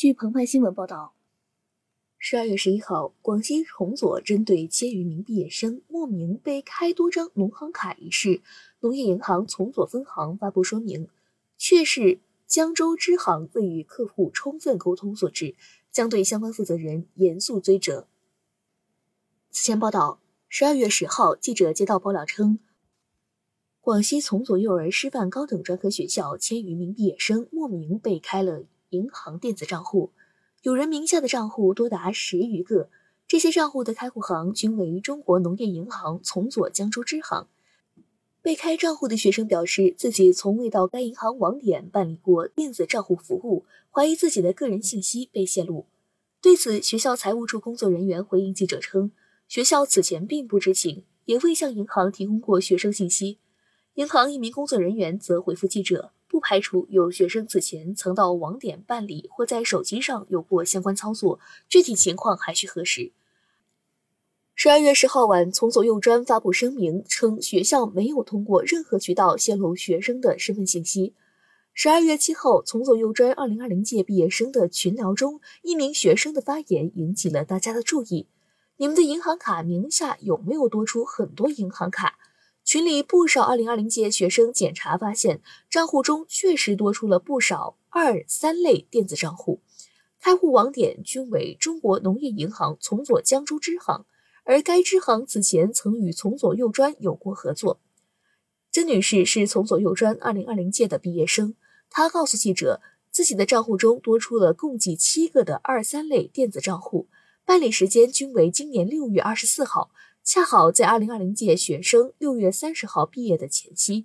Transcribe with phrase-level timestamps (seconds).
[0.00, 1.12] 据澎湃新闻报道，
[2.18, 8.40] 十二月十一号，广西崇左针对千余名毕业生莫名被开多张农行卡一事，
[8.78, 11.08] 农业银行崇左分行发布说明，
[11.56, 15.56] 确是江州支行未与客户充分沟通所致，
[15.90, 18.06] 将对相关负责人严肃追责。
[19.50, 22.60] 此前报道，十二月十号，记者接到爆料称。
[23.80, 30.12] 广西崇左幼儿师范高等专科学校千余名毕业生莫名被开了银行电子账户，
[30.62, 32.88] 有人名下的账户多达十余个。
[33.26, 37.46] 这些账户的开户行均为中国农业银行崇左江州支行。
[38.40, 45.84] 被开账户的学生表示，自己从未到该银行网点办理过电子账户服务，怀疑自己的个人信息被泄露。
[46.40, 49.12] 对此，学校财务处工作人员回应记者称，
[49.46, 53.38] 学校此前并不知情，也未向银行提供过学生信息。
[53.94, 63.12] 银行一名工作人员则回复记者，不排除有学生此前曾到网点办理或在手机上有过相关操作，具体情况还需核实。
[64.54, 71.14] 十二月十号晚，从左右专发布声明称，学校没有通过任何渠道泄露学生的身份信息。
[71.72, 78.26] 十二月七号，从左右专二零二零届毕业生的群聊中，一名学生的发言引起了大家的注意：
[78.78, 82.18] 你们的银行卡名下有没有多出很多银行卡？
[82.68, 89.62] 群里不少2020届学生检查发现，账户中确实多出了不少二三类电子账户，
[90.20, 94.04] 开户网点均为中国农业银行从左江州支行，
[94.44, 97.80] 而该支行此前曾与从左右专有过合作。
[98.70, 101.54] 曾女士是从左右专2020届的毕业生，
[101.88, 107.08] 她告诉记者，自己的账户中多出了共计七个的二三类电子账户，
[107.46, 109.90] 办理时间均为今年六月二十四号。
[110.30, 114.04] 恰好在二零二零届学生六月三十号毕业的前夕，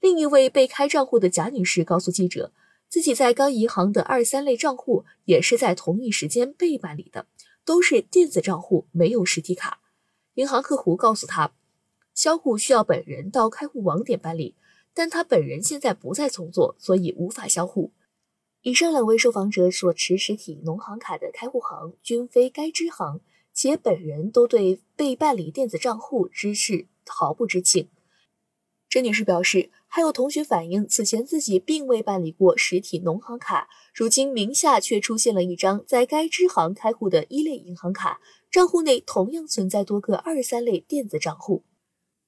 [0.00, 2.52] 另一位被开账户的贾女士告诉记者，
[2.90, 7.24] 自己在该银行的二三类账户也是在同一时间被办理的，
[7.64, 9.80] 都是电子账户，没有实体卡。
[10.34, 11.54] 银行客服告诉她，
[12.12, 14.54] 销户需要本人到开户网点办理，
[14.92, 17.92] 但他本人现在不在从做，所以无法销户。
[18.60, 23.22] 以上两位受访者所持实体农行卡的开户行均非该支行。
[23.56, 27.88] 且本人都对被办理电子账户之事毫不知情。
[28.86, 41.64] 甄女士表示，还有同学反映，此前自己并未办理过实体农行卡，如今名下却出现了一张在该支行开户的一类银行卡，账户内同样存在多个二三类电子账户。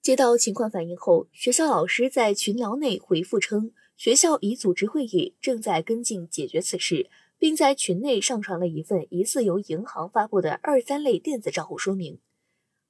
[0.01, 7.11] 接到情况反映后，学校老师在群聊内回复称，学校已组织会议，正在跟进解决此事。
[7.39, 12.19] 并在群内上传了一份疑似由银行发布的二三类电子账户说明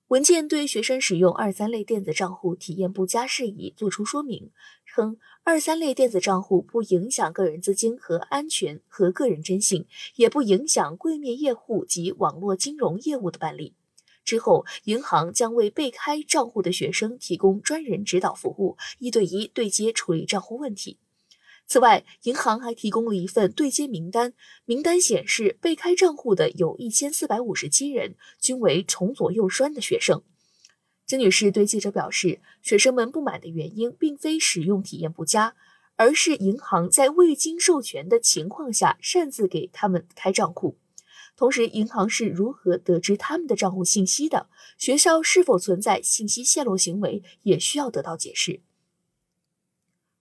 [0.09, 4.51] 文件，对学生使用二三类电子账户体验不佳事宜作出说明，
[4.87, 9.87] 称二三类电子账户不影响个人资金和安全和个人征信，
[10.17, 13.75] 也不影响柜面业务及网络金融业务的办理。
[14.25, 20.99] 之后，银行将为被开账户的学生提供专人指导服务，一对一对接处理账户问题。
[21.69, 24.33] 此外，银行还提供了一份对接名单，
[24.65, 30.23] 名单显示被开账户的有一千四百五十七人，均为从左右专的学生。
[31.07, 35.57] 曾女士对记者表示，学生们不满的原因并非使用体验不佳，
[35.97, 40.79] 而是银行在未经授权的情况下擅自给他们开账户。
[41.37, 44.49] 同时，银行是如何得知他们的账户信息的？
[44.79, 48.63] 学校是否存在信息泄露行为，也需要得到解释。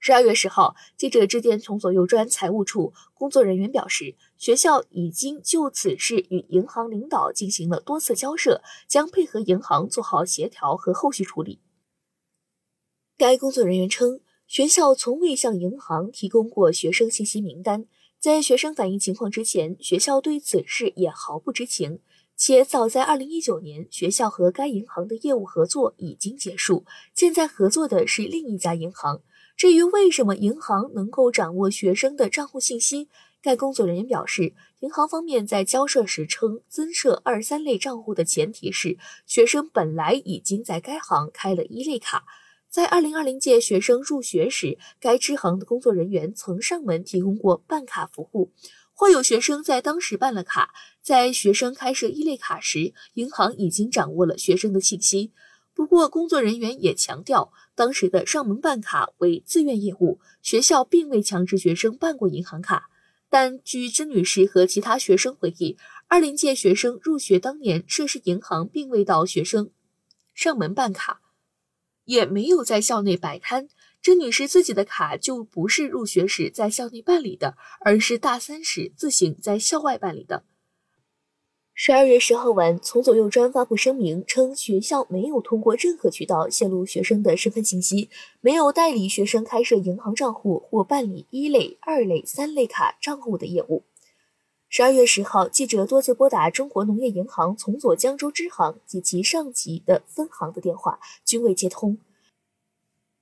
[0.07, 11.59] 十二月十号，记者致电从左右专财务处工作人员表示，学校已经就此事与银行领导进行了多次交涉，将配合银行做好协调和后续处理。
[13.17, 17.85] 该工作人员称，学校从未向银行提供过学生信息名单，
[18.17, 21.99] 在学生反映情况之前，学校对此事也毫不知情。
[22.37, 29.21] 且早在二零一九年，学校和该银行的业务合作已经结束，现在合作的是另一家银行。
[29.57, 33.09] 至于为什么银行能够掌握学生的账户信息，
[33.41, 42.23] 该工作人员表示，银行方面在交涉时称，增设二三类账户的前提是学生本来已经在该行开了一类卡。
[42.69, 48.51] 在二零二零届学生入学时，该支行的工作人员曾上门提供过办卡服务，
[48.93, 50.71] 或有学生在当时办了卡，
[51.01, 55.31] 在学生开设一类卡时，银行已经掌握了学生的信息。
[55.77, 62.89] 不过，工作人员也强调，当时的上门办卡为自愿业务，学校并未强制学生办过银行卡。
[63.29, 65.77] 但据甄女士和其他学生回忆，
[66.07, 69.69] 二零届学生入学当年，涉事银行并未到学生
[70.33, 71.21] 上门办卡，
[72.05, 73.69] 也没有在校内摆摊。
[74.01, 80.43] 甄女士自己的卡就不是入学时在校内办理的，而是大三时自行在校外办理的。
[81.79, 88.09] 十二月十号晚，从左右专发布声明称，学校没有通过任何渠道泄露学生的身份信息，
[88.41, 93.83] 没有代理学生开设银行账户或办理一类、二类、三类卡账户的业务。
[94.67, 101.99] 十二月十号，记者多次拨打中国农业银行从左江州支行及其上级的分行的电话，均未接通。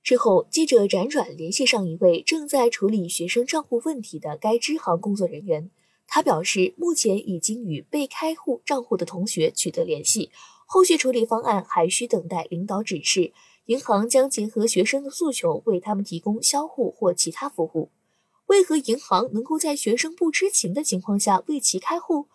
[0.02, 5.70] 之后，记者辗转联系上一位正在处理学生账户问题的该支行工作人员。
[6.06, 10.30] 他表示，目前已经与被开户账户的同学取得联系，
[10.66, 13.32] 后续处理方案还需等待领导指示。
[13.66, 17.90] 银行将结合学生的诉求，为他们提供销户或其他服务。
[18.46, 22.28] 为何银行能够在学生不知情的情况下为其开户？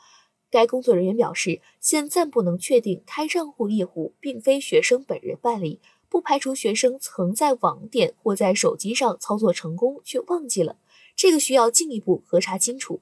[0.50, 5.80] 该工作人员表示，现暂不能确定开账户业务并非学生本人办理，
[6.10, 10.76] 不排除学生曾在网点或在手机上操作成功却忘记了，
[11.16, 13.00] 这个需要进一步核查清楚。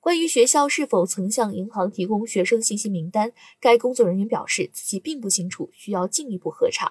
[0.00, 6.90] 关于学校是否曾向银行提供学生信息名单，该工作人员表示自己并不清楚，需要进一步核查。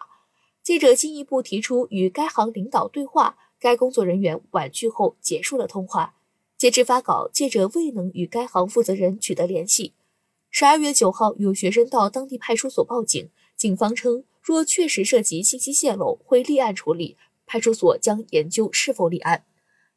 [0.61, 6.13] 记者进一步提出与该行领导对话，该工作人员婉拒后结束了通话。
[6.55, 9.93] 截至发稿，记者未能与该行负责人取得联系。
[10.51, 17.17] 十二月九号，有学生到当地派出所报警，警方称若确实涉及信息泄露，会立案处理，
[17.47, 19.45] 派出所将研究是否立案。